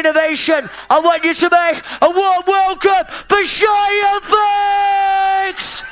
[0.00, 0.70] innovation.
[0.88, 3.90] I want you to make a warm welcome for Shy
[4.24, 5.82] FX.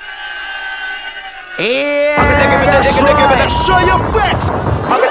[1.59, 2.17] Yeah,
[4.15, 4.49] facts.
[4.49, 5.11] I'm gonna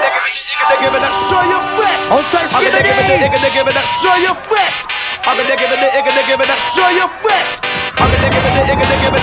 [2.82, 3.86] give it, gonna give it, gonna give it, gonna
[5.46, 6.38] give it, gonna give it, gonna give it, gonna give
[7.98, 9.14] it, gonna give it, gonna give it, gonna give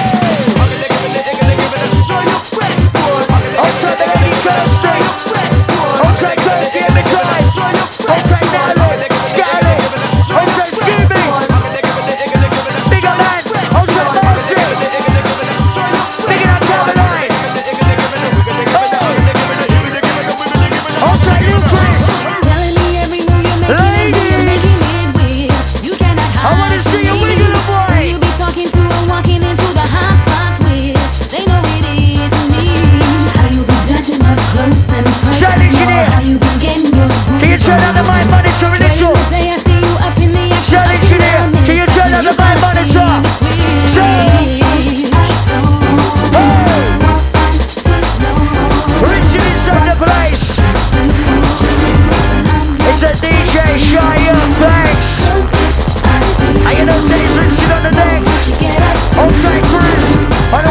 [0.00, 0.13] it.
[53.74, 53.90] Thanks.
[56.74, 56.94] You know,
[57.82, 58.38] the decks.
[59.18, 59.26] On
[59.66, 60.06] cruise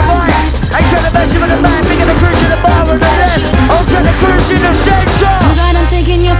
[0.08, 0.48] the.
[0.72, 3.12] I try the best of the man, bigger the cruise in the bar on the
[3.20, 3.44] left.
[3.76, 5.36] On take the cruise in the center.
[5.60, 6.40] God, I'm thinking you're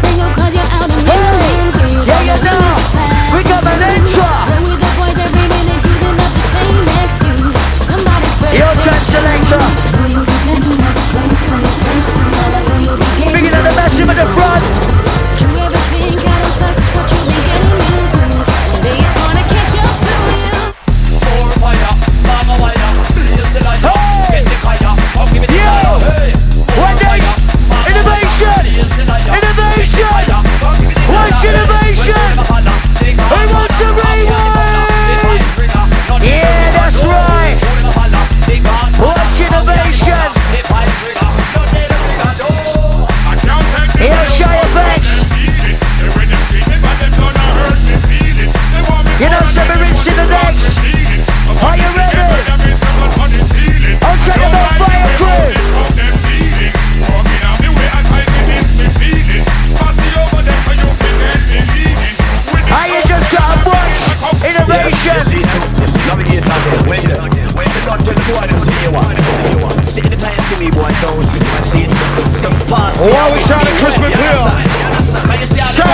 [73.04, 74.40] Just pass me While we sound it crisp and clear.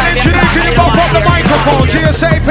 [0.09, 1.87] Engineer, can you bump up the microphone?
[1.87, 2.45] GSAP.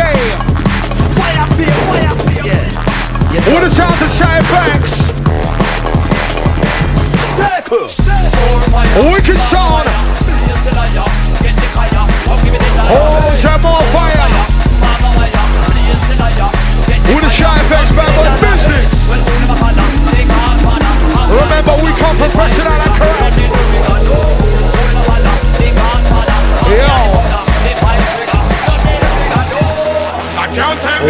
[1.15, 5.13] Fire feel, fire feel Yeah All the sounds of Shia Banks.
[8.99, 9.87] Wicked sound.
[12.91, 14.27] Oh, some more fire.
[17.09, 19.09] With the Shia Banks band boy business.
[21.31, 24.47] Remember, we come professional and correct.
[26.69, 26.77] Yo.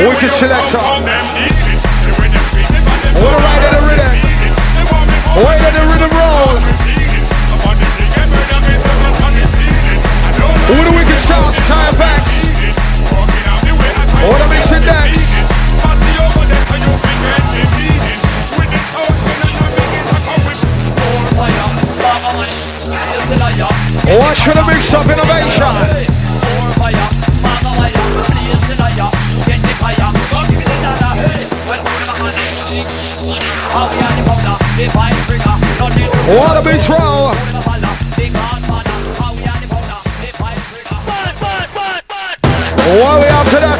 [0.06, 0.78] Wicked selector.
[0.78, 0.94] All
[3.42, 4.12] right of the rhythm.
[5.42, 6.54] Way to the rhythm roll.
[10.68, 12.46] All the wicked sounds, Shia Banks.
[14.22, 15.38] All the mixing decks.
[24.08, 25.68] Watch for the mix up innovation.
[36.30, 37.34] Oh, what a beach roll.
[42.88, 43.77] What oh, we up to that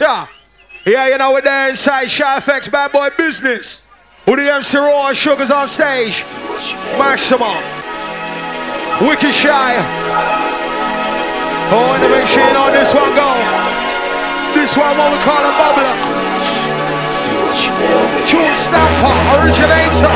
[0.00, 0.28] Yeah,
[0.86, 3.82] you know we're there inside Shy FX Bad Boy Business.
[4.26, 6.22] Who the MC Raw and Sugars on stage.
[6.94, 7.58] Maximum.
[9.02, 9.74] Wicked Shy.
[11.74, 13.26] Oh, and the machine on this one go.
[14.54, 15.94] This one what we call a bubbler.
[18.30, 20.14] Tune stamper, originator,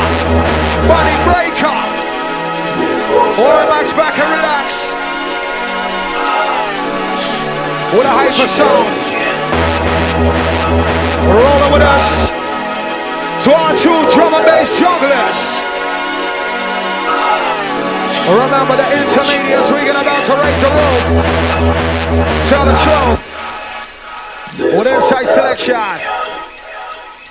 [0.86, 1.78] body breaker.
[3.34, 4.94] Or max back and relax.
[7.92, 9.01] With a hyper sound.
[11.28, 12.30] Rolling with us
[13.44, 15.62] to our two drum and bass jugglers.
[18.28, 21.04] Remember the intermediates, we're gonna about to raise the roof.
[22.48, 23.22] Tell the truth.
[24.78, 25.76] With inside selection.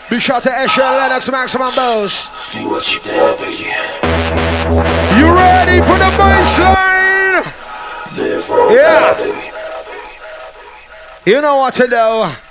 [0.09, 2.27] Be sure to Escher Lennox Maximum Bows.
[2.53, 2.67] You.
[5.17, 7.45] You ready for the baseline?
[8.75, 9.15] Yeah.
[11.25, 12.50] You know what to do.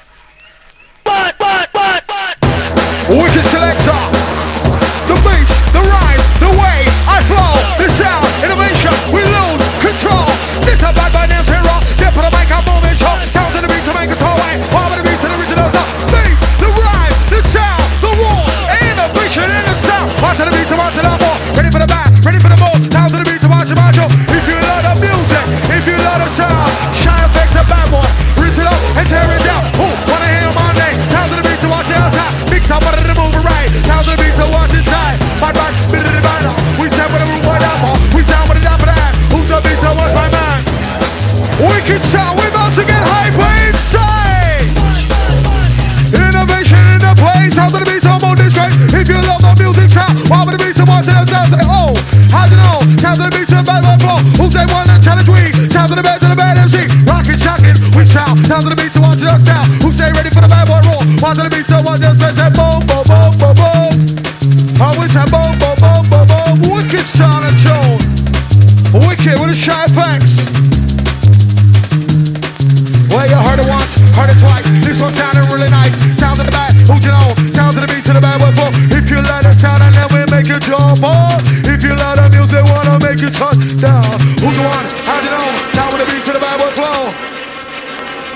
[3.43, 4.20] selector.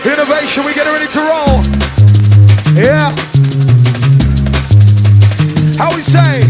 [0.04, 1.64] Innovation, we get ready to roll.
[2.76, 3.08] Yeah.
[5.80, 6.44] How we say?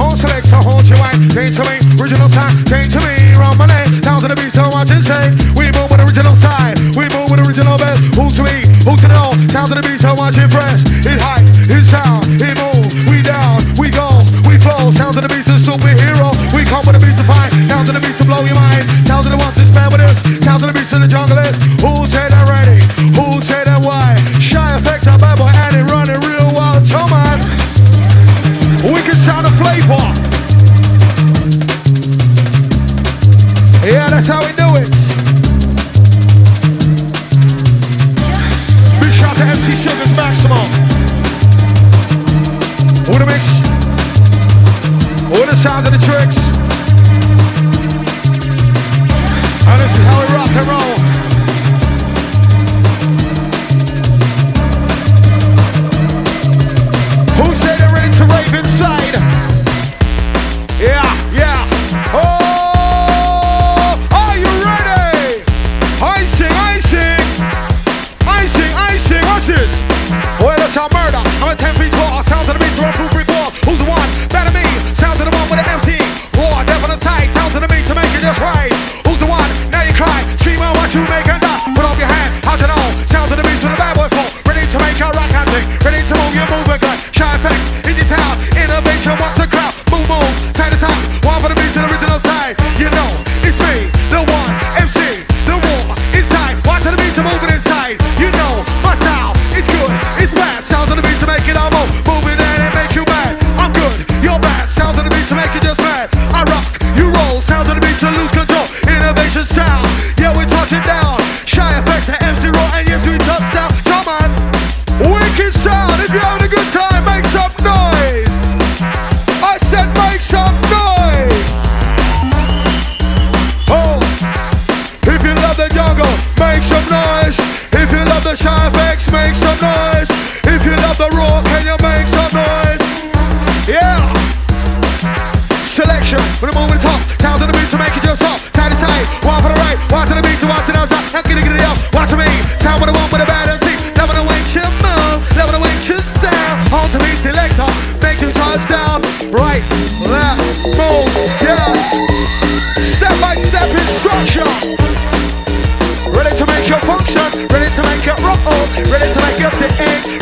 [0.00, 3.66] On selector, hold your wine, came to me, original time, came to me, round my
[3.66, 5.36] neck, down to the beat, so much insane.
[5.52, 8.00] We move with original side, we move with original best.
[8.16, 10.93] Who to me, who to know, sound to the beat, so much impressed.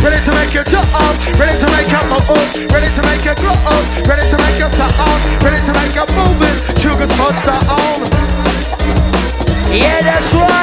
[0.02, 0.86] ready to make your jump,
[1.38, 2.46] ready to make up my own.
[2.70, 4.92] ready to make your grow up, ready to make your sound,
[5.42, 8.02] ready to make your movement, sugar touch the arm.
[9.72, 10.61] Yeah, that's right.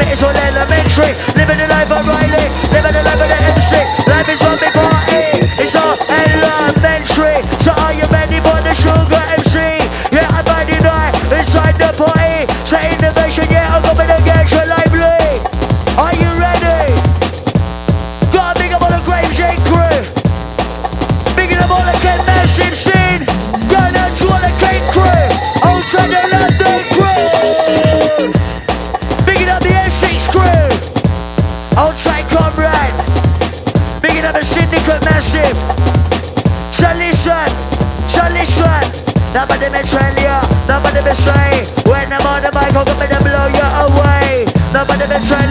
[0.00, 1.33] It's all elementary.
[44.96, 45.14] Away.
[45.14, 45.43] Nobody may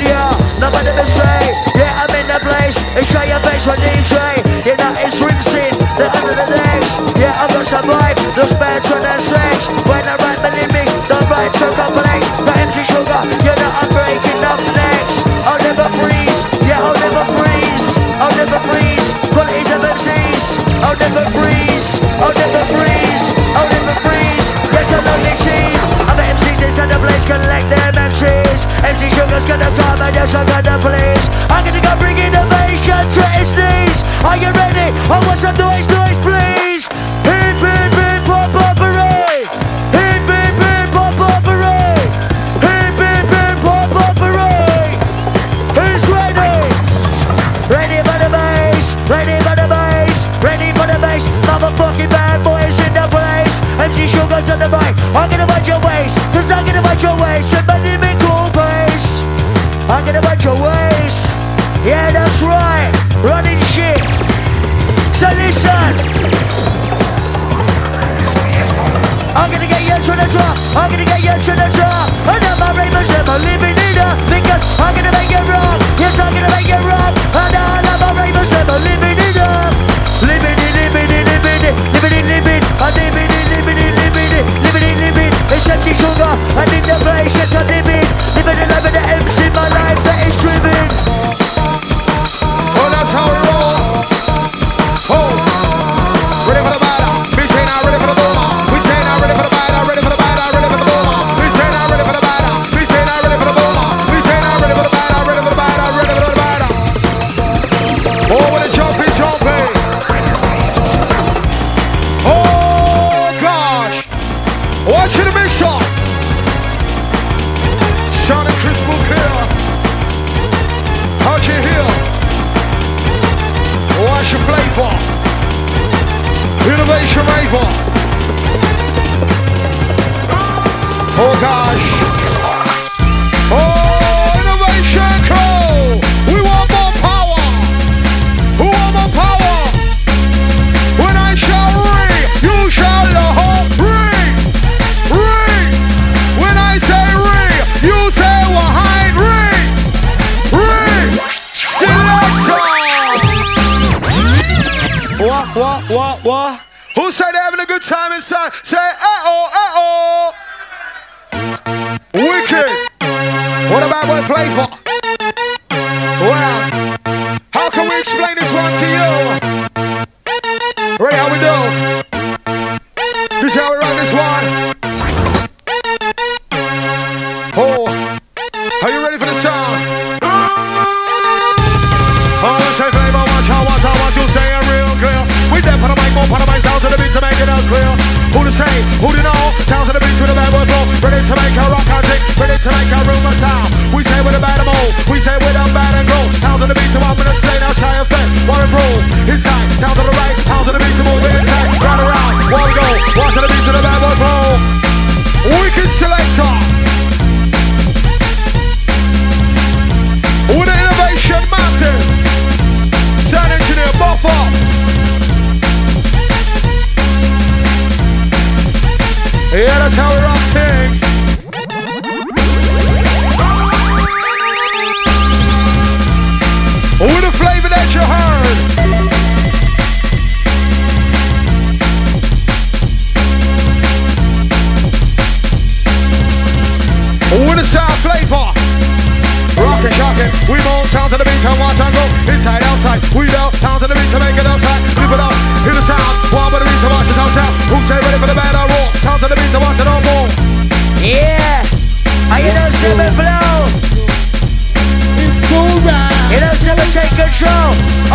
[174.13, 174.52] one.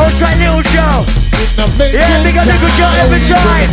[0.08, 1.04] Oh, try little Joe.
[1.92, 3.68] Yeah, big up every time.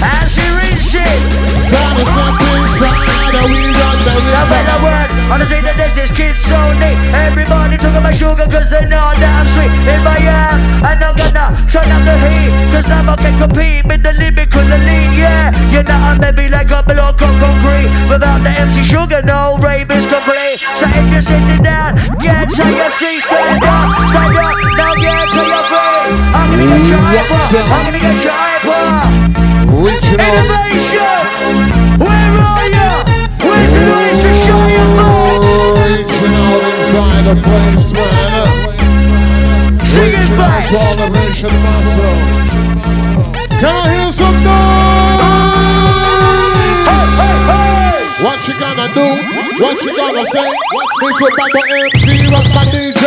[0.00, 0.36] As
[0.74, 1.54] he reads it.
[1.70, 5.76] Gonna step inside and we run the Now when I work on the day that
[5.78, 9.72] this is kids only Everybody talking about sugar cause they know that I'm sweet.
[9.90, 13.82] In my yard, I'm not gonna turn up the heat Cause now I can compete
[13.86, 18.40] with the lyrical elite Yeah, you know I'm maybe like a block of concrete Without
[18.44, 20.60] the MC Sugar, no rave is complete.
[20.78, 25.26] So if you're sitting down, get to your seat Stand up, stand up, now get
[25.32, 26.14] to your feet.
[26.34, 30.20] I'm gonna get your mm, hyper, I'm gonna get your hyper Reaching.
[30.22, 31.18] Innovation!
[31.98, 32.90] Where are you?
[33.42, 35.50] Where's the noise to show your votes?
[35.82, 38.46] Reaching out inside the place, man.
[39.82, 40.70] Sing it Reaching out fast!
[40.70, 42.18] to all the nation muscle.
[43.58, 45.18] Can I hear some noise?
[46.86, 47.98] Hey, hey, hey!
[48.22, 49.06] What you gonna do?
[49.58, 50.48] What you gonna say?
[51.02, 53.02] This is Baba MC, rock my DJ.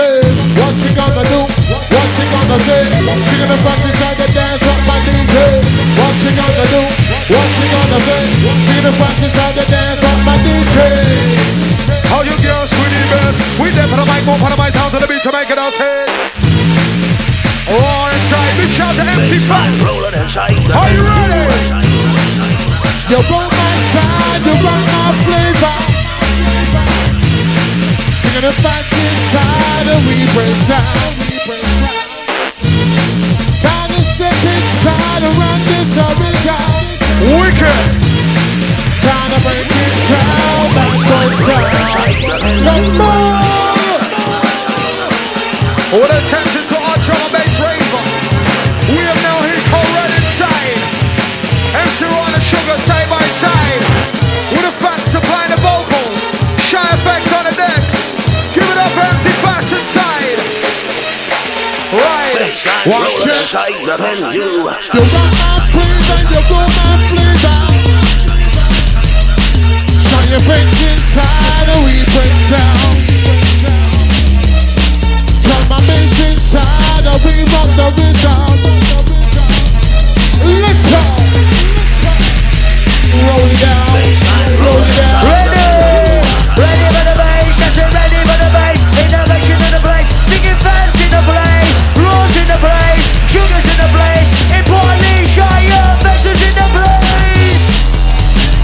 [0.60, 1.40] What you gonna do?
[1.48, 2.82] What you gonna say?
[2.92, 5.17] You're gonna practice inside the dance, rock my DJ.
[5.38, 6.82] What you gonna do?
[7.30, 8.24] What you gonna say?
[8.42, 10.78] You're gonna inside the dance, on my DJ.
[12.10, 13.38] How you girls really best?
[13.62, 15.50] We there for the mic, move for the mic, sound to the beat to make
[15.50, 16.06] it all say.
[17.70, 19.78] Roar inside, big shout to MC Fats.
[20.74, 21.88] Are you ready?
[23.12, 25.78] You run my side, you run my flavor.
[28.16, 31.27] Singing the facts inside, and we break down.
[35.24, 36.58] And run this arena.
[37.42, 37.82] Wicked.
[39.02, 41.66] Time to break it down, that's what's up.
[42.70, 43.58] One more.
[45.98, 48.04] With attention to our drum and bass raver,
[48.94, 49.62] we have now hit
[49.96, 50.78] red inside.
[51.74, 53.07] MC Ron and Sugar side
[62.88, 63.52] Watch it.
[63.68, 64.16] You got my
[65.76, 67.60] flavor, you got my flavor.
[70.08, 72.96] Shine your face inside and we break down.
[75.44, 78.56] Drum my bass inside and we rock the rhythm.
[80.48, 81.04] Let's go.
[83.20, 84.00] Roll it down,
[84.64, 85.28] roll it down.
[85.28, 86.24] Ready!
[86.56, 90.96] Ready for the bass, said ready for the bass Innovation in the place, singing fans
[91.04, 91.47] in the place
[92.48, 95.26] in the place, sugars in the place Importantly,
[95.76, 97.68] up, vessels in the place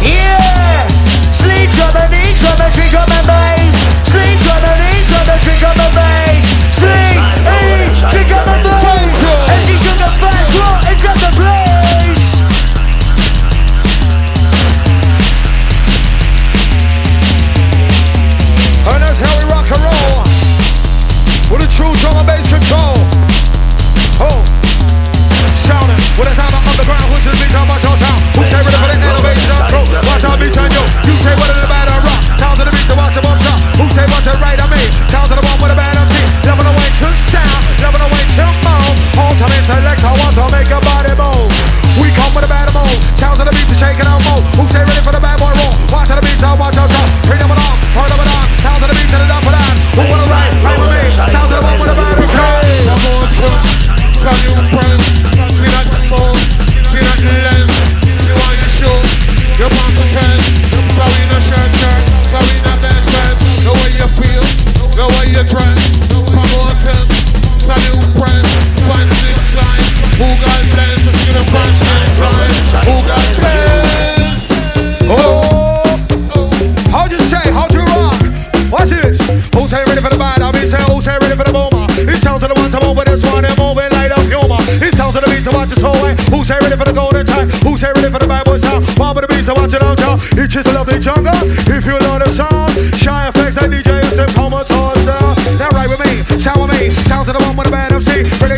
[0.02, 0.88] Yeah!
[1.32, 3.53] Sleep drum and eat drum and drink drum bass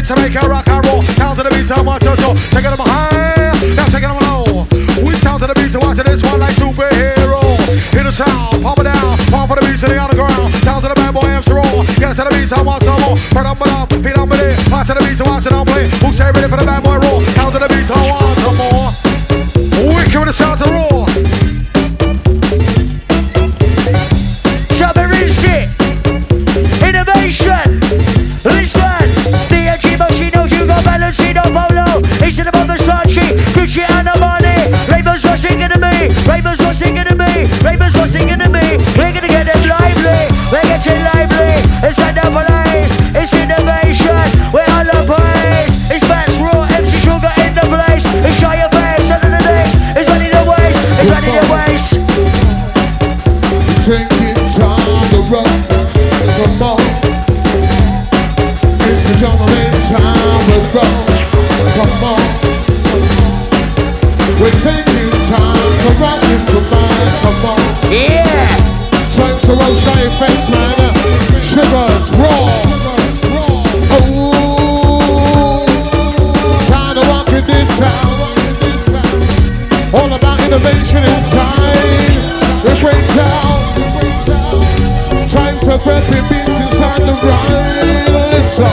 [0.06, 1.02] To make a rock and roll.
[1.18, 2.38] Sounds to the beat to watch it all.
[2.54, 4.62] Taking them high, now taking them low.
[5.02, 7.42] We sound to the beat to watch this one like superhero.
[7.90, 10.54] Hit the sound, pump it down, pump for the beats to the underground.
[10.62, 11.82] Sounds to the bad boy MC roll.
[11.98, 13.18] Get to the beats, I want some more.
[13.34, 14.54] Burn up, burn up, beat up, it.
[14.70, 15.90] Watch to the beats, watch it on play.
[15.90, 16.85] Who say ready for the bad boy
[77.76, 77.84] All
[80.14, 82.24] about innovation inside
[82.64, 83.60] the great town.
[85.28, 88.32] Time to grab the beats inside the ride.
[88.32, 88.64] Listen,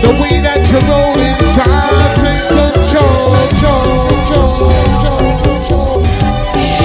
[0.00, 4.64] the way that you roll inside, take control, control, control,
[5.44, 6.00] control.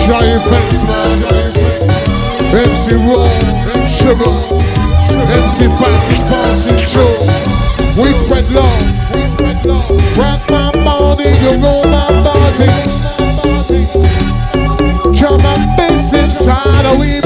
[0.04, 1.24] Show your face, man.
[2.52, 3.24] MC Raw,
[3.88, 4.36] Sugar,
[5.32, 5.96] MC Fat,
[6.28, 7.24] passing through.
[8.04, 8.84] We spread love.
[11.20, 12.72] You roll my body.
[15.18, 17.20] Drum and bass inside, we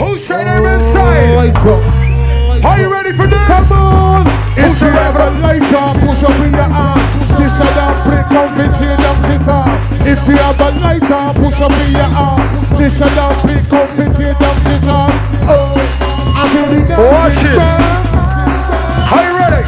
[0.00, 1.52] Who's saying them inside?
[2.64, 3.44] Are you ready for this?
[3.44, 4.26] Come on!
[4.56, 6.96] If you have a lighter, push up in your arm.
[7.36, 9.68] This a down, break down, vintage, down, this arm.
[10.08, 12.40] If you have a lighter, push up in your arm.
[12.80, 15.12] This a down, break down, vintage, down, this arm.
[15.44, 15.76] Oh,
[16.40, 17.60] I feel the Watch dancing this.
[17.60, 19.12] man.
[19.12, 19.62] Are you ready?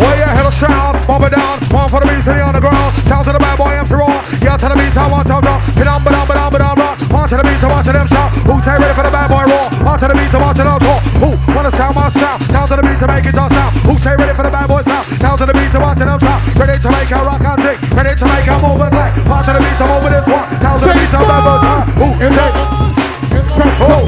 [0.00, 2.96] Well, yeah, hit a sound, bump it down, one for the beats in the underground.
[3.06, 4.08] Sound to the bad boy, MC Raw.
[4.40, 5.52] Yeah, to the beats, I want to go.
[5.76, 6.81] Hit on, but on, but on, but on, on.
[7.32, 8.28] To the beats, I want to them shout.
[8.44, 9.72] Who say ready for the bad boy raw?
[9.88, 11.00] On to the beats, I want to them talk.
[11.16, 12.44] Who wanna sound my sound?
[12.52, 13.72] Down to the beats, I make it dance sound.
[13.88, 15.08] Who say ready for the bad boy sound?
[15.16, 16.40] Down to the beats, I want to them shout.
[16.60, 17.78] Ready to make a rock and tick.
[17.96, 19.10] Ready to make a move and play.
[19.32, 20.44] On to the beats, I'm over this one.
[20.60, 21.84] Down to the beats, I'm bad boy sound.
[21.96, 22.08] Who?
[23.56, 24.04] Check Oh.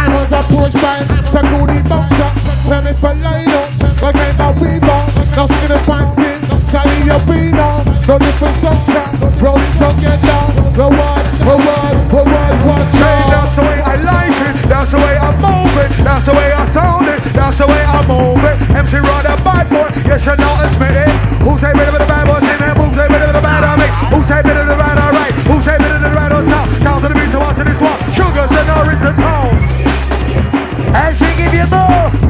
[0.00, 2.30] I was approached by security bouncer.
[2.64, 3.68] Tell me for line up,
[4.00, 5.00] but I'm a weaver.
[5.36, 7.84] Now skin and fancy, Sally your feet on.
[8.08, 9.04] No different structure,
[9.44, 10.40] roll it together.
[10.72, 11.89] The one, the one,
[14.90, 15.90] That's the way I move it.
[16.02, 17.22] That's the way I sound it.
[17.30, 18.58] That's the way I move it.
[18.74, 19.86] MC Rod a bad boy.
[20.02, 20.90] Yes, you know it's me.
[21.46, 22.42] Who say better than the bad boy?
[22.42, 23.94] Say man, who say better than the bad I make?
[24.10, 25.34] Who say better than the bad I write?
[25.46, 26.82] Who say better than the bad I sound?
[26.82, 28.02] Down to the beat, so watching this one.
[28.10, 29.54] Sugars and orange and tone.
[30.90, 32.29] As we give you more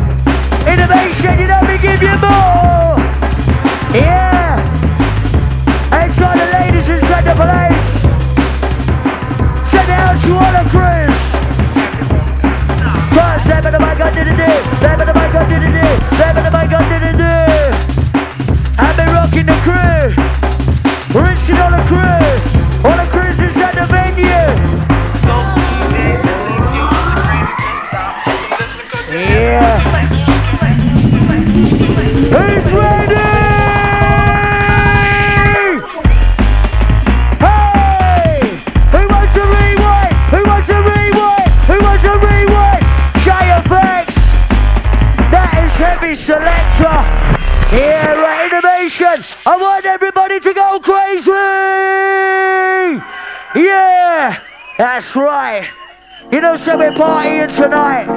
[56.57, 58.10] So we're partying tonight.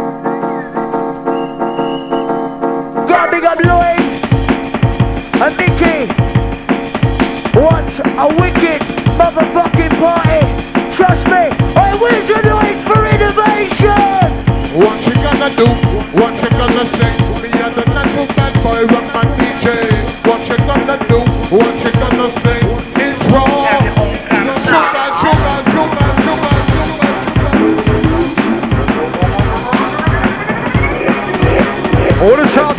[32.23, 32.72] The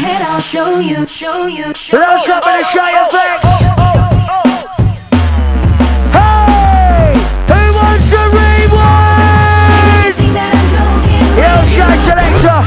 [0.00, 2.02] ahead, I'll show you, show you, show you.
[2.02, 3.40] one for the Shia oh, oh, Fox.
[3.44, 3.60] Oh,
[6.16, 7.12] hey!
[7.50, 10.16] Who wants to rewind?
[11.40, 12.60] Yo, Shy Selector.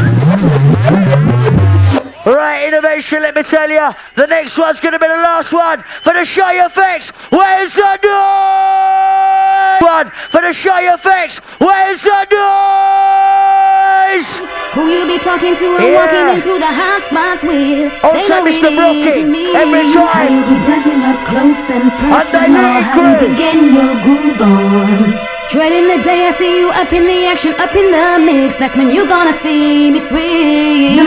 [2.84, 3.96] Innovation, let me tell you.
[4.18, 7.12] The next one's gonna be the last one for the Shy FX.
[7.32, 9.82] Where's the noise?
[9.82, 11.38] One for the Shy FX.
[11.64, 14.28] Where's the noise?
[14.76, 15.96] Who you be talking to and Yeah.
[15.96, 17.94] walking into the hot spots with?
[18.04, 18.76] Oh, know Mr.
[18.76, 20.28] Brockie, every How time.
[20.28, 20.60] you be
[21.08, 22.84] up close and And they personal.
[22.84, 23.32] How you good.
[23.32, 25.14] be getting your groove on.
[25.54, 28.58] Dreading the day I see you up in the action, up in the mix.
[28.58, 30.98] That's when you gonna see me swing.
[30.98, 31.06] No,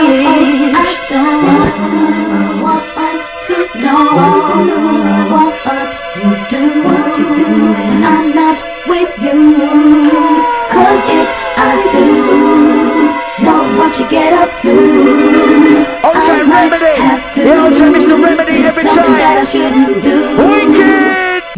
[0.71, 1.43] I don't
[2.63, 2.87] want
[3.47, 4.03] to know
[5.35, 5.53] what
[6.15, 6.61] you do.
[6.87, 9.35] What you do, and I'm not with you.
[10.71, 11.27] Cause if
[11.59, 12.05] I do
[13.43, 14.71] know what you get up to.
[16.07, 17.01] Outside I might Remedy.
[17.01, 18.15] have to Yeah, outside Mr.
[18.23, 19.51] Remedy do every something that I time.
[19.51, 20.15] shouldn't do.
[20.39, 21.06] Wicked.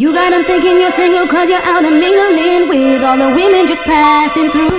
[0.00, 3.68] You got them thinking you're single cause you're out and mingling with all the women
[3.68, 4.72] just passing through.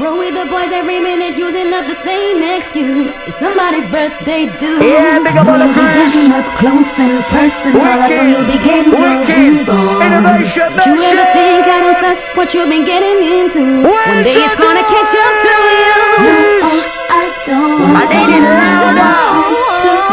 [0.00, 3.12] Roll with the boys every minute using up the same excuse.
[3.28, 4.80] It's somebody's birthday due.
[4.80, 6.32] Yeah, big up all the crews.
[6.32, 7.76] up close and personal.
[7.76, 9.68] I know you'll be getting your Wicked.
[9.68, 13.84] Innovation Don't you ever think I don't touch what you've been getting into?
[13.84, 15.92] One day it's gonna catch up to you.
[16.24, 16.40] No,
[16.72, 18.00] oh, I don't.
[18.00, 19.12] I need it louder.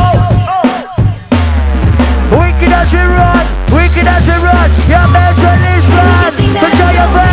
[2.37, 3.41] Wicked as we run,
[3.73, 4.69] wicked as we run.
[4.85, 6.29] You're meant to this one.
[6.61, 7.32] For Shy FX, it's the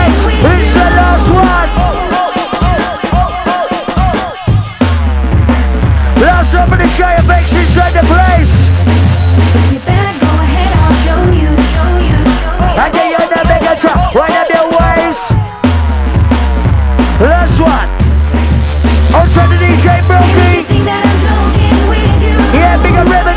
[1.20, 1.68] last one.
[6.20, 8.54] Last one for the guy of Bakesy's right the place.
[9.72, 10.72] You better go ahead,
[11.04, 11.52] show you.
[12.78, 13.30] I tell you your.
[17.20, 17.88] Last one.
[19.14, 20.64] Also the DJ Brockie.
[22.54, 23.29] Yeah, bigger rhythm.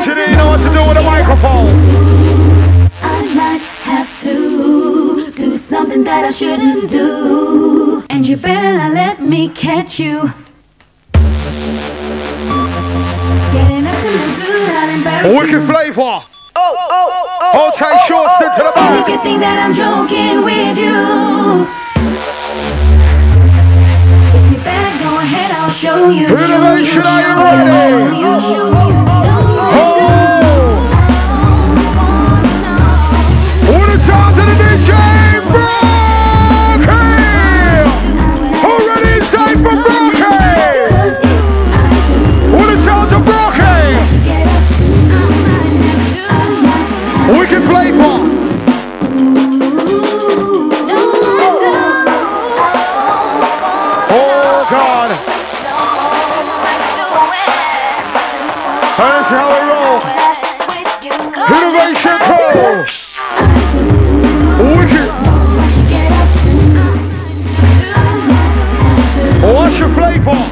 [0.00, 1.68] Engineer, you know what to do with a microphone.
[3.02, 8.02] I might have to do something that I shouldn't do.
[8.08, 10.32] And you better not let me catch you.
[13.52, 15.66] Getting up to no good, I'll embarrass Wicked you.
[15.66, 16.20] flavor.
[16.56, 19.06] Hold tight, short, sit to the You back.
[19.06, 21.66] can think that I'm joking with you.
[24.38, 26.26] If you better go ahead, I'll show you.
[26.28, 27.34] Innovation, are you
[28.24, 29.09] ready?
[61.50, 62.18] Innovation.
[64.76, 65.10] Wicked.
[69.42, 70.50] What's your flavor?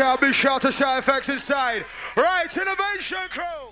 [0.00, 1.84] Out, big shout to Shy FX inside.
[2.16, 3.67] Right, Innovation Crew.